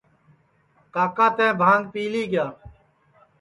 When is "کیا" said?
2.31-2.47